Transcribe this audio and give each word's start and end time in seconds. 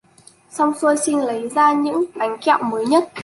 Xong 0.49 0.73
xuôi 0.79 0.95
Trinh 1.03 1.21
lấy 1.25 1.49
ra 1.49 1.73
những 1.73 2.05
bánh 2.15 2.37
kẹo 2.41 2.63
mới 2.63 2.85
nhất 2.85 3.09